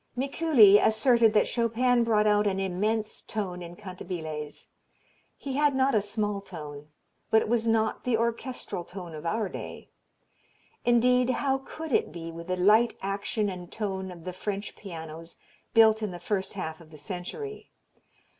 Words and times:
Mikuli 0.17 0.79
asserted 0.79 1.35
that 1.35 1.47
Chopin 1.47 2.03
brought 2.03 2.25
out 2.25 2.47
an 2.47 2.59
"immense" 2.59 3.21
tone 3.21 3.61
in 3.61 3.75
cantabiles. 3.75 4.67
He 5.37 5.53
had 5.57 5.75
not 5.75 5.93
a 5.93 6.01
small 6.01 6.41
tone, 6.41 6.87
but 7.29 7.43
it 7.43 7.47
was 7.47 7.67
not 7.67 8.03
the 8.03 8.17
orchestral 8.17 8.83
tone 8.83 9.13
of 9.13 9.27
our 9.27 9.47
day. 9.47 9.89
Indeed 10.85 11.29
how 11.29 11.59
could 11.59 11.91
it 11.91 12.11
be, 12.11 12.31
with 12.31 12.47
the 12.47 12.57
light 12.57 12.97
action 13.03 13.47
and 13.47 13.71
tone 13.71 14.09
of 14.09 14.23
the 14.23 14.33
French 14.33 14.75
pianos 14.75 15.37
built 15.75 16.01
in 16.01 16.09
the 16.09 16.19
first 16.19 16.55
half 16.55 16.81
of 16.81 16.89
the 16.89 16.97
century? 16.97 17.69